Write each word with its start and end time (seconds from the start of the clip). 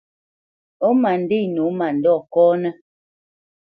Ó 0.87 0.89
ma 1.01 1.11
ndê 1.21 1.39
nǒ 1.53 1.65
mandɔ̂ 1.77 2.15
kɔ́nə́. 2.33 2.73